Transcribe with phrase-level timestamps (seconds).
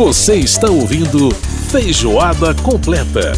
[0.00, 1.30] Você está ouvindo
[1.70, 3.32] Feijoada Completa.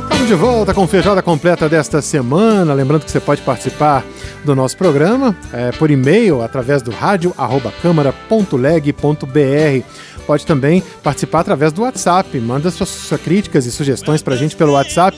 [0.00, 2.72] Estamos de volta com Feijoada Completa desta semana.
[2.72, 4.02] Lembrando que você pode participar
[4.46, 9.84] do nosso programa é, por e-mail através do rádio@câmara.leg.br.
[10.26, 12.38] Pode também participar através do WhatsApp.
[12.40, 15.16] Manda suas, suas críticas e sugestões para a gente pelo WhatsApp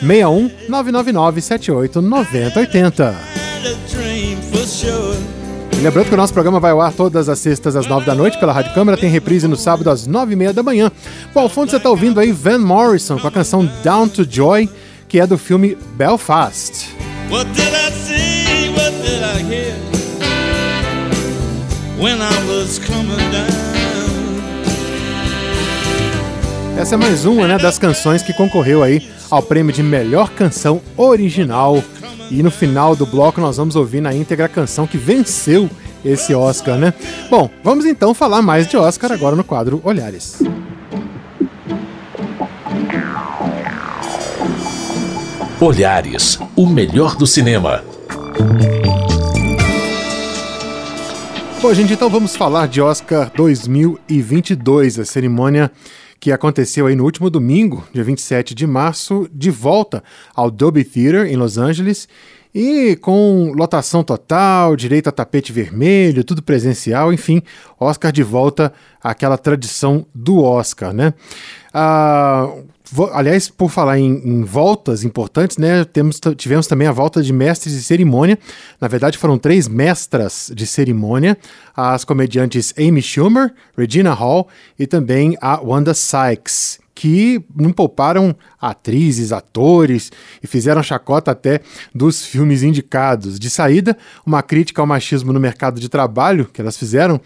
[0.00, 3.14] 61 999 78 9080.
[5.72, 8.14] E lembrando que o nosso programa vai ao ar todas as sextas às nove da
[8.14, 10.90] noite pela Rádio Câmara, tem reprise no sábado às nove e meia da manhã.
[11.34, 14.68] Ao fundo você está ouvindo aí Van Morrison com a canção Down to Joy,
[15.08, 16.88] que é do filme Belfast.
[17.30, 18.68] What did I see?
[18.70, 19.74] What did I hear?
[21.98, 23.63] When I was coming down.
[26.76, 30.82] Essa é mais uma né, das canções que concorreu aí ao prêmio de melhor canção
[30.96, 31.82] original.
[32.30, 35.70] E no final do bloco nós vamos ouvir na íntegra a canção que venceu
[36.04, 36.92] esse Oscar, né?
[37.30, 40.42] Bom, vamos então falar mais de Oscar agora no quadro Olhares.
[45.60, 47.84] Olhares, o melhor do cinema.
[51.62, 55.70] Bom, gente, então vamos falar de Oscar 2022, a cerimônia
[56.24, 60.02] que aconteceu aí no último domingo, dia 27 de março, de volta
[60.34, 62.08] ao Dolby Theater em Los Angeles
[62.54, 67.42] e com lotação total, direito a tapete vermelho, tudo presencial, enfim,
[67.78, 68.72] Oscar de volta
[69.02, 71.12] àquela tradição do Oscar, né?
[71.74, 72.50] Ah,
[73.12, 77.74] aliás, por falar em, em, voltas importantes, né, temos, tivemos também a volta de mestres
[77.74, 78.38] de cerimônia.
[78.80, 81.36] Na verdade, foram três mestras de cerimônia:
[81.74, 89.32] as comediantes Amy Schumer, Regina Hall e também a Wanda Sykes, que não pouparam atrizes,
[89.32, 91.60] atores e fizeram chacota até
[91.94, 93.38] dos filmes indicados.
[93.38, 97.20] De saída, uma crítica ao machismo no mercado de trabalho que elas fizeram,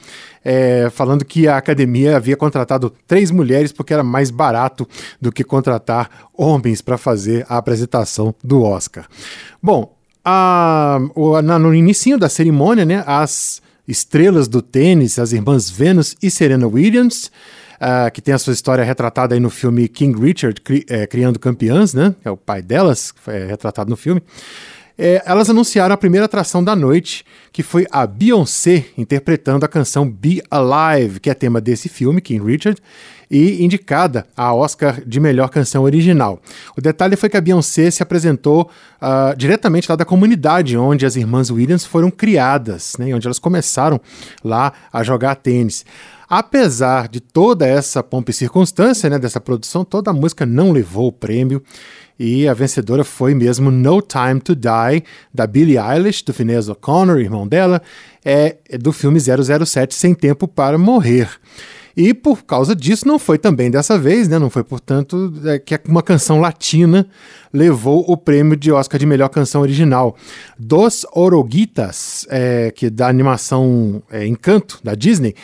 [0.44, 4.88] é, falando que a academia havia contratado três mulheres porque era mais barato
[5.20, 9.06] do que contratar homens para fazer a apresentação do Oscar.
[9.62, 10.98] Bom, a,
[11.44, 16.66] na, no início da cerimônia, né, as estrelas do tênis, as irmãs Venus e Serena
[16.66, 17.30] Williams,
[17.80, 21.38] uh, que tem a sua história retratada aí no filme King Richard, cri, é, Criando
[21.38, 22.14] Campeãs, né?
[22.24, 24.22] É o pai delas, que foi retratado no filme.
[25.00, 30.10] É, elas anunciaram a primeira atração da noite, que foi a Beyoncé interpretando a canção
[30.10, 32.82] Be Alive, que é tema desse filme, King Richard,
[33.30, 36.40] e indicada a Oscar de melhor canção original.
[36.76, 41.14] O detalhe foi que a Beyoncé se apresentou uh, diretamente lá da comunidade onde as
[41.14, 44.00] irmãs Williams foram criadas, né, onde elas começaram
[44.42, 45.84] lá a jogar tênis.
[46.28, 51.08] Apesar de toda essa pompa e circunstância, né, dessa produção, toda a música não levou
[51.08, 51.62] o prêmio.
[52.18, 57.20] E a vencedora foi mesmo No Time to Die, da Billie Eilish, do Phineas O'Connor,
[57.20, 57.80] irmão dela,
[58.24, 61.30] é, é do filme 007, Sem Tempo para Morrer.
[61.96, 64.38] E por causa disso não foi também dessa vez, né?
[64.38, 67.08] Não foi, portanto, é, que uma canção latina
[67.52, 70.16] levou o prêmio de Oscar de melhor canção original.
[70.56, 75.34] Dos Oroguitas, é, que da animação é, Encanto, da Disney,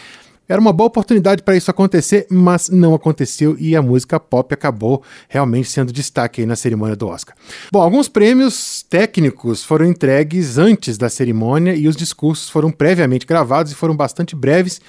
[0.48, 5.02] era uma boa oportunidade para isso acontecer, mas não aconteceu e a música pop acabou
[5.28, 7.34] realmente sendo destaque aí na cerimônia do Oscar.
[7.72, 13.72] Bom, alguns prêmios técnicos foram entregues antes da cerimônia e os discursos foram previamente gravados
[13.72, 14.80] e foram bastante breves.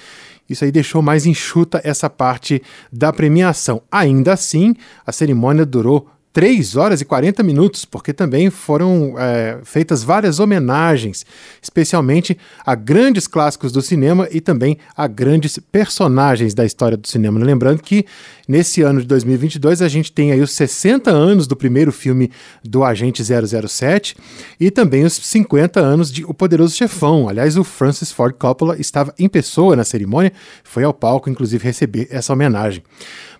[0.48, 2.62] Isso aí deixou mais enxuta essa parte
[2.92, 3.82] da premiação.
[3.90, 4.74] Ainda assim,
[5.04, 11.24] a cerimônia durou 3 horas e 40 minutos, porque também foram é, feitas várias homenagens,
[11.62, 17.42] especialmente a grandes clássicos do cinema e também a grandes personagens da história do cinema.
[17.42, 18.04] Lembrando que
[18.46, 22.30] nesse ano de 2022 a gente tem aí os 60 anos do primeiro filme
[22.62, 24.14] do Agente 007
[24.60, 27.30] e também os 50 anos de O Poderoso Chefão.
[27.30, 32.08] Aliás, o Francis Ford Coppola estava em pessoa na cerimônia, foi ao palco, inclusive, receber
[32.10, 32.82] essa homenagem.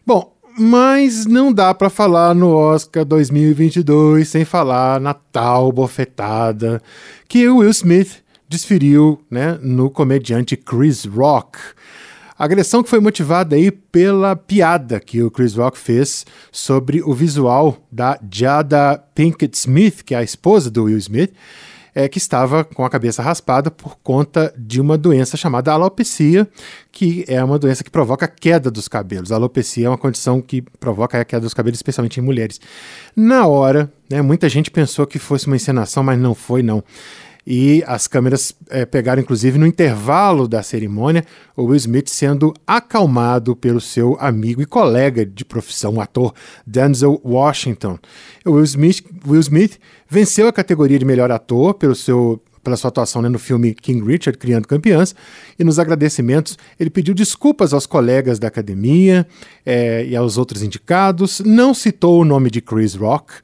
[0.06, 6.82] Bom, mas não dá para falar no Oscar 2022 sem falar na tal bofetada
[7.28, 11.58] que o Will Smith desferiu né, no comediante Chris Rock.
[12.38, 17.78] Agressão que foi motivada aí pela piada que o Chris Rock fez sobre o visual
[17.90, 21.32] da Jada Pinkett Smith, que é a esposa do Will Smith,
[21.96, 26.46] é, que estava com a cabeça raspada por conta de uma doença chamada alopecia,
[26.92, 29.32] que é uma doença que provoca queda dos cabelos.
[29.32, 32.60] A alopecia é uma condição que provoca a queda dos cabelos, especialmente em mulheres.
[33.16, 36.84] Na hora, né, muita gente pensou que fosse uma encenação, mas não foi, não.
[37.46, 41.24] E as câmeras é, pegaram, inclusive, no intervalo da cerimônia,
[41.56, 46.34] o Will Smith sendo acalmado pelo seu amigo e colega de profissão, o ator
[46.66, 47.98] Denzel Washington.
[48.44, 49.78] O Will Smith, Will Smith
[50.10, 54.04] venceu a categoria de melhor ator pelo seu pela sua atuação né, no filme King
[54.04, 55.14] Richard, Criando Campeãs,
[55.56, 59.24] e nos agradecimentos ele pediu desculpas aos colegas da academia
[59.64, 63.34] é, e aos outros indicados, não citou o nome de Chris Rock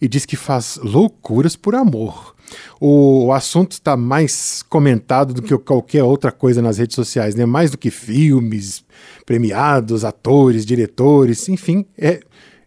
[0.00, 2.34] e diz que faz loucuras por amor.
[2.80, 7.46] O, assunto está mais comentado do que qualquer outra coisa nas redes sociais, né?
[7.46, 8.84] mais do que filmes,
[9.24, 12.20] premiados, atores, diretores, enfim, é,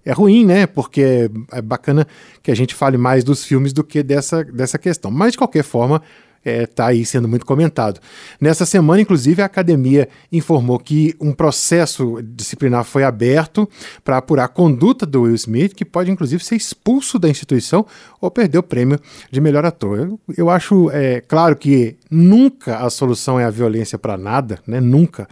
[0.06, 0.68] é ruim, né?
[0.68, 2.08] Porque é bacana
[2.44, 5.10] que a gente fale mais dos filmes do que dessa, dessa questão.
[5.10, 6.02] Mas, de qualquer forma,
[6.46, 8.00] está é, tá aí sendo muito comentado.
[8.40, 13.68] Nessa semana, inclusive, a academia informou que um processo disciplinar foi aberto
[14.04, 17.86] para apurar a conduta do Will Smith, que pode, inclusive, ser expulso da instituição
[18.22, 19.00] ou perder o prêmio
[19.32, 20.00] de melhor ator.
[20.00, 24.80] Eu, eu acho, é, claro que nunca a solução é a violência para nada, né?
[24.80, 25.28] Nunca.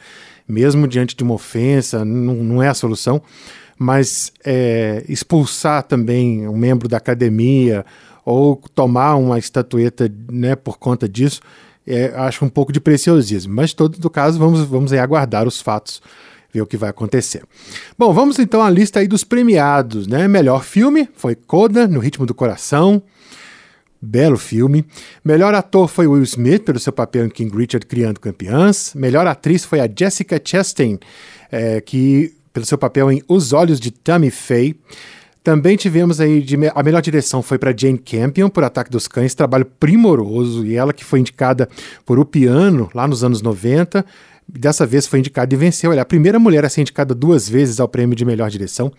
[0.48, 3.22] Mesmo diante de uma ofensa, não, não é a solução
[3.78, 7.86] mas é, expulsar também um membro da academia
[8.26, 11.42] ou tomar uma estatueta né, por conta disso,
[11.86, 13.54] é, acho um pouco de preciosismo.
[13.54, 16.02] Mas, todo caso, vamos, vamos aguardar os fatos,
[16.54, 17.44] ver o que vai acontecer.
[17.98, 20.08] Bom, vamos então à lista aí dos premiados.
[20.08, 20.28] Né?
[20.28, 23.02] Melhor filme foi Coda, No Ritmo do Coração.
[24.02, 24.86] Belo filme.
[25.24, 28.94] Melhor ator foi Will Smith, pelo seu papel em King Richard Criando Campeãs.
[28.94, 31.00] Melhor atriz foi a Jessica Chastain,
[31.50, 34.80] é, que pelo seu papel em Os Olhos de Tammy Faye.
[35.44, 39.36] Também tivemos aí de, a melhor direção foi para Jane Campion por Ataque dos Cães,
[39.36, 41.68] trabalho primoroso e ela que foi indicada
[42.06, 44.06] por O Piano lá nos anos 90.
[44.48, 45.92] Dessa vez foi indicada e venceu.
[45.92, 48.92] É a primeira mulher a ser indicada duas vezes ao prêmio de melhor direção.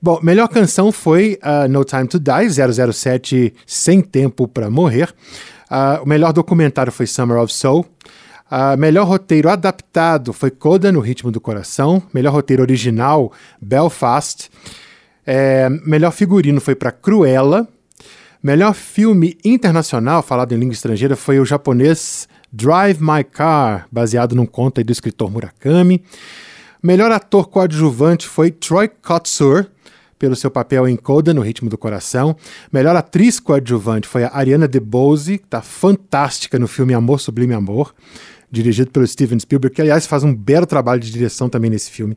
[0.00, 5.12] Bom, melhor canção foi uh, No Time to Die, 007 Sem Tempo para Morrer.
[5.70, 7.86] Uh, o melhor documentário foi Summer of Soul.
[8.50, 12.02] Uh, melhor roteiro adaptado foi Coda no Ritmo do Coração.
[12.14, 14.48] Melhor roteiro original, Belfast.
[15.26, 17.66] É, melhor figurino foi para Cruella.
[18.40, 24.46] Melhor filme internacional falado em língua estrangeira foi o japonês Drive My Car, baseado num
[24.46, 26.04] conto do escritor Murakami.
[26.80, 29.66] Melhor ator coadjuvante foi Troy Kotsur,
[30.16, 32.36] pelo seu papel em Coda, no Ritmo do Coração.
[32.72, 37.92] Melhor atriz coadjuvante foi a Ariana DeBose, que está fantástica no filme Amor Sublime Amor
[38.50, 42.16] dirigido pelo Steven Spielberg, que aliás faz um belo trabalho de direção também nesse filme.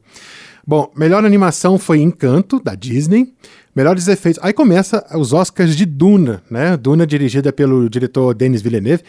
[0.65, 3.33] Bom, melhor animação foi Encanto, da Disney.
[3.75, 4.43] Melhores efeitos.
[4.43, 6.75] Aí começa os Oscars de Duna, né?
[6.75, 9.03] Duna dirigida pelo diretor Denis Villeneuve.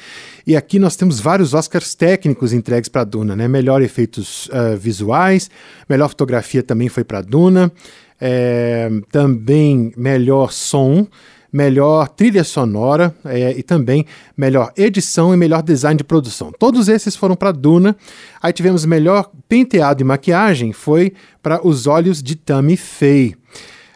[0.47, 3.49] E aqui nós temos vários Oscars técnicos entregues para Duna, né?
[3.49, 5.51] Melhor efeitos uh, visuais,
[5.89, 7.73] melhor fotografia também foi para Duna.
[8.23, 11.07] É, também melhor som
[11.53, 14.07] melhor trilha sonora é, e também
[14.37, 16.53] melhor edição e melhor design de produção.
[16.59, 17.97] Todos esses foram para Duna.
[18.43, 21.13] Aí tivemos melhor penteado e maquiagem, foi
[21.43, 23.37] para Os Olhos de Tammy Faye.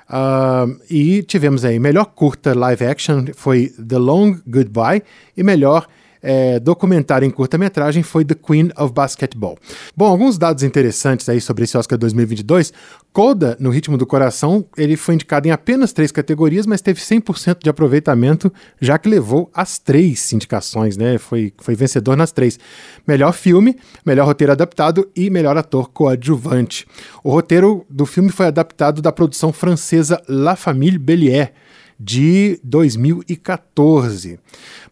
[0.09, 5.03] Uh, e tivemos aí melhor curta live action foi The Long Goodbye
[5.35, 5.89] e melhor
[6.25, 9.59] é, documentário em curta-metragem foi The Queen of Basketball.
[9.95, 12.73] Bom, alguns dados interessantes aí sobre esse Oscar 2022.
[13.13, 17.59] Coda, no Ritmo do Coração, ele foi indicado em apenas três categorias, mas teve 100%
[17.63, 18.51] de aproveitamento,
[18.81, 21.19] já que levou as três indicações, né?
[21.19, 22.59] Foi, foi vencedor nas três.
[23.07, 26.87] Melhor filme, melhor roteiro adaptado e melhor ator coadjuvante.
[27.23, 31.53] O roteiro do filme foi adaptado da produção francesa La Famille Bélier,
[31.99, 34.39] de 2014.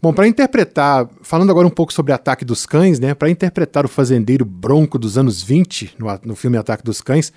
[0.01, 3.15] Bom, para interpretar, falando agora um pouco sobre Ataque dos Cães, né?
[3.15, 7.33] Para interpretar o fazendeiro bronco dos anos 20 no, no filme Ataque dos Cães,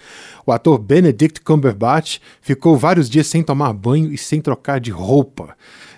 [0.45, 5.55] o ator Benedict Cumberbatch ficou vários dias sem tomar banho e sem trocar de roupa.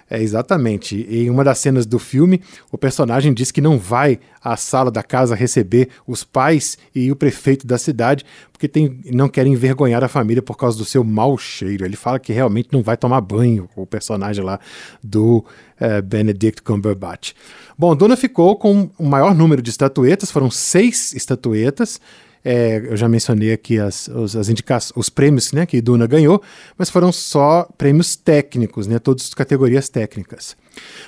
[0.09, 1.05] É, exatamente.
[1.09, 5.03] Em uma das cenas do filme, o personagem diz que não vai à sala da
[5.03, 8.23] casa receber os pais e o prefeito da cidade
[8.57, 11.85] porque tem, não querem envergonhar a família por causa do seu mau cheiro.
[11.85, 14.59] Ele fala que realmente não vai tomar banho, o personagem lá
[15.03, 15.45] do
[15.79, 17.33] uh, Benedict Cumberbatch.
[17.77, 22.01] Bom, Dona ficou com o maior número de estatuetas, foram seis estatuetas.
[22.49, 26.41] É, eu já mencionei aqui as, os, as indicações, os prêmios né, que Duna ganhou,
[26.77, 30.55] mas foram só prêmios técnicos, né, todas as categorias técnicas.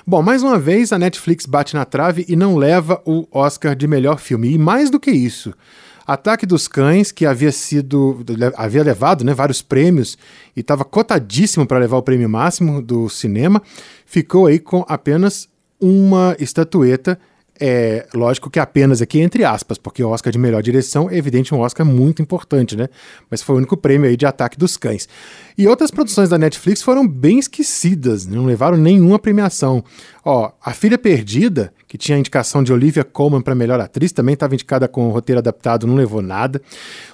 [0.06, 3.86] Bom, mais uma vez a Netflix bate na trave e não leva o Oscar de
[3.86, 4.50] melhor filme.
[4.50, 5.54] E mais do que isso,
[6.06, 8.22] Ataque dos Cães, que havia sido
[8.54, 10.18] havia levado né, vários prêmios
[10.54, 13.62] e estava cotadíssimo para levar o prêmio máximo do cinema,
[14.04, 15.48] ficou aí com apenas
[15.80, 17.18] uma estatueta
[17.62, 21.54] É lógico que apenas aqui entre aspas, porque o Oscar de melhor direção é evidente
[21.54, 22.88] um Oscar muito importante, né?
[23.30, 25.06] Mas foi o único prêmio aí de Ataque dos Cães.
[25.58, 29.84] E outras produções da Netflix foram bem esquecidas, não levaram nenhuma premiação.
[30.24, 34.34] Ó, A Filha Perdida, que tinha a indicação de Olivia Colman para melhor atriz, também
[34.34, 36.62] estava indicada com o roteiro adaptado, não levou nada.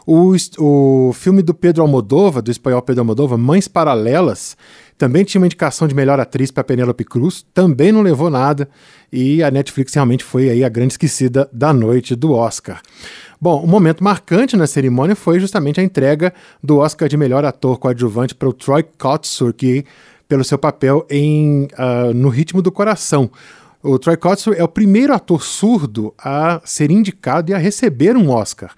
[0.06, 4.56] O, o filme do Pedro Almodova, do espanhol Pedro Almodova, Mães Paralelas,
[4.98, 8.68] também tinha uma indicação de melhor atriz para Penélope Cruz, também não levou nada.
[9.12, 12.80] E a Netflix realmente foi aí a grande esquecida da noite do Oscar.
[13.40, 17.78] Bom, um momento marcante na cerimônia foi justamente a entrega do Oscar de melhor ator
[17.78, 19.84] coadjuvante para o Troy Kotsur, que
[20.26, 23.30] pelo seu papel em uh, No Ritmo do Coração.
[23.82, 28.30] O Troy Kotsur é o primeiro ator surdo a ser indicado e a receber um
[28.30, 28.74] Oscar.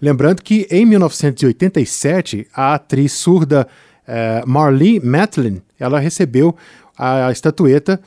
[0.00, 3.66] Lembrando que em 1987 a atriz surda
[4.08, 6.54] uh, Marlee Matlin ela recebeu
[6.96, 8.00] a estatueta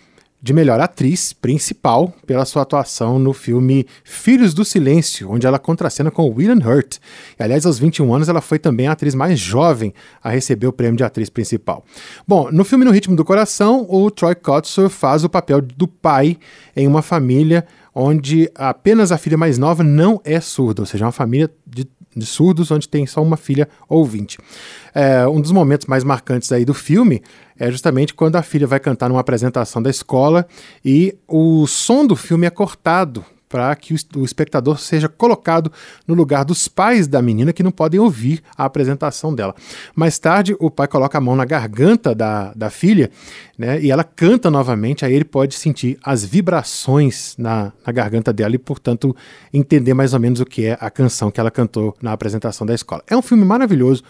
[0.46, 6.12] de melhor atriz principal pela sua atuação no filme Filhos do Silêncio, onde ela contracena
[6.12, 6.98] com William Hurt.
[7.40, 9.92] E, aliás, aos 21 anos, ela foi também a atriz mais jovem
[10.24, 11.84] a receber o prêmio de atriz principal.
[12.28, 16.38] Bom, no filme No Ritmo do Coração, o Troy Kotsur faz o papel do pai
[16.76, 21.12] em uma família onde apenas a filha mais nova não é surda, ou seja, uma
[21.12, 24.38] família de de surdos, onde tem só uma filha ouvinte.
[24.94, 27.22] É, um dos momentos mais marcantes aí do filme
[27.60, 30.48] é justamente quando a filha vai cantar numa apresentação da escola
[30.84, 35.72] e o som do filme é cortado para que o, espectador seja colocado
[36.06, 39.56] no lugar dos pais da menina que não podem ouvir a apresentação dela.
[39.96, 43.10] Mais tarde, o pai coloca a mão na garganta da, da filha
[43.58, 48.56] né, e ela canta novamente, aí ele pode sentir as vibrações na, na garganta dela
[48.56, 49.16] e, portanto,
[49.54, 52.74] entender mais ou menos o que é a canção que ela cantou na apresentação da
[52.74, 53.02] escola.
[53.08, 54.04] É um filme maravilhoso,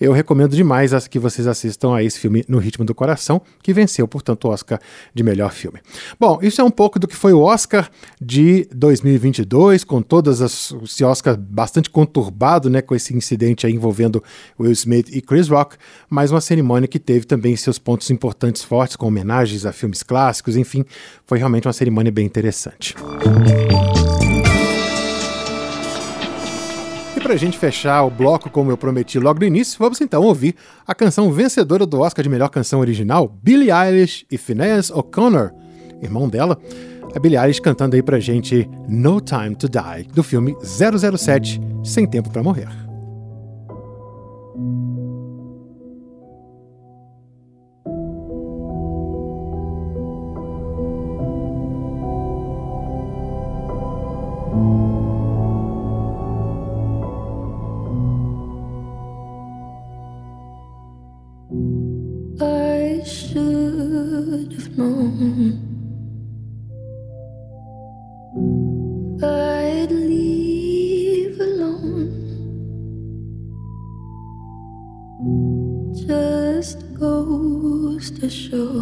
[0.00, 4.06] eu recomendo demais que vocês assistam a esse filme No Ritmo do Coração, que venceu,
[4.06, 4.78] portanto, o Oscar
[5.12, 5.80] de melhor filme.
[6.20, 7.90] Bom, isso é um pouco do que foi o Oscar
[8.20, 8.68] de
[9.00, 14.22] 2022, com todas as esse Oscar bastante conturbado, né, com esse incidente envolvendo
[14.60, 15.76] Will Smith e Chris Rock,
[16.10, 20.56] mas uma cerimônia que teve também seus pontos importantes fortes, com homenagens a filmes clássicos,
[20.56, 20.84] enfim,
[21.26, 22.94] foi realmente uma cerimônia bem interessante.
[27.22, 30.56] para a gente fechar o bloco, como eu prometi logo no início, vamos então ouvir
[30.84, 35.52] a canção vencedora do Oscar de melhor canção original, Billie Eilish e Phineas O'Connor,
[36.02, 36.60] irmão dela.
[37.14, 42.06] A Billie Eilish cantando aí pra gente No Time to Die, do filme 007, Sem
[42.06, 42.91] Tempo para Morrer.
[75.94, 78.72] Just goes to show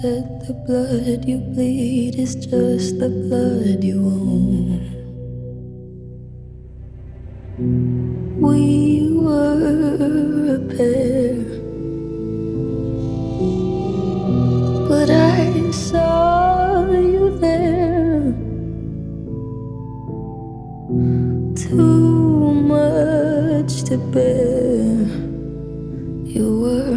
[0.00, 4.69] that the blood you bleed is just the blood you own.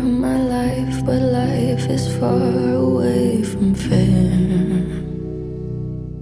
[0.04, 4.84] My life, but life is far away from fair.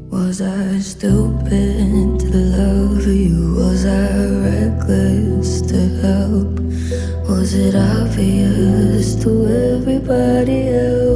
[0.09, 3.55] Was I stupid to love you?
[3.55, 6.59] Was I reckless to help?
[7.27, 11.10] Was it obvious to everybody else?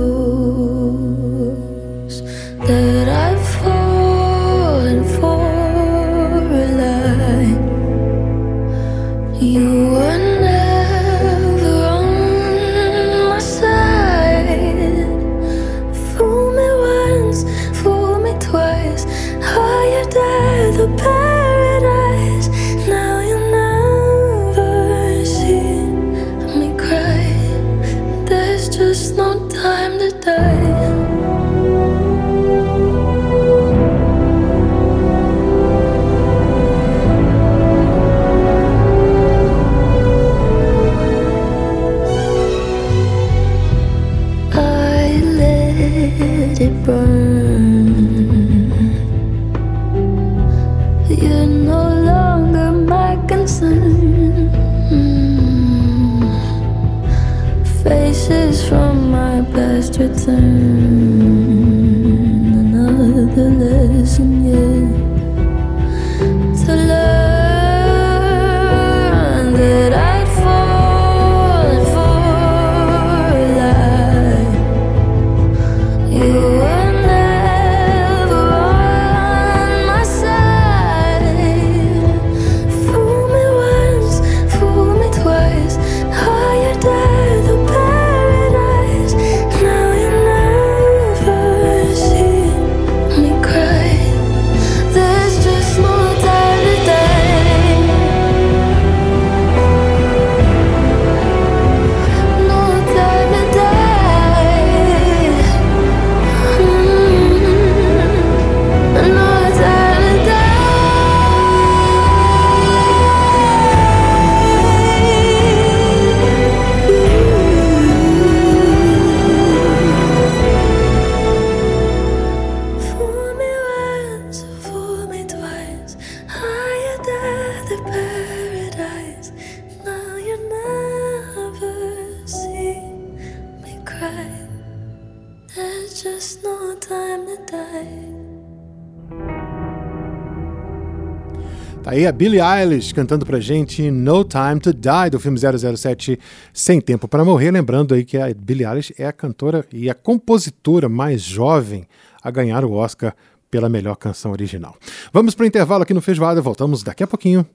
[141.86, 146.20] Aí a Billie Eilish cantando pra gente No Time to Die, do filme 007
[146.54, 147.52] Sem Tempo para Morrer.
[147.52, 151.88] Lembrando aí que a Billie Eilish é a cantora e a compositora mais jovem
[152.22, 153.16] a ganhar o Oscar
[153.50, 154.76] pela melhor canção original.
[155.14, 157.46] Vamos para o intervalo aqui no Feijoada, voltamos daqui a pouquinho.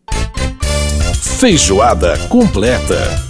[1.39, 3.30] Feijoada completa.